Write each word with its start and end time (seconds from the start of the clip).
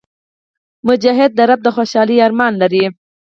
مجاهد 0.87 1.31
د 1.35 1.39
رب 1.49 1.59
د 1.63 1.67
خوشحالۍ 1.75 2.17
ارمان 2.27 2.53
لري. 2.61 2.83